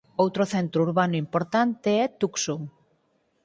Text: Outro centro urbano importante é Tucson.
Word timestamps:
Outro 0.23 0.43
centro 0.53 0.79
urbano 0.87 1.21
importante 1.25 1.89
é 2.03 2.05
Tucson. 2.19 2.61